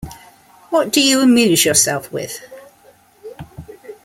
What 0.71 0.91
do 0.91 0.99
you 0.99 1.19
amuse 1.19 1.63
yourself 1.63 2.11
with? 2.11 2.41